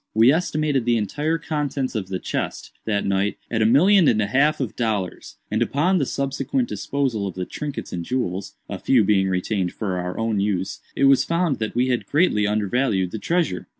[0.15, 4.25] We estimated the entire contents of the chest, that night, at a million and a
[4.25, 9.03] half of dollars; and upon the subsequent disposal of the trinkets and jewels (a few
[9.03, 13.19] being retained for our own use), it was found that we had greatly undervalued the
[13.19, 13.67] treasure.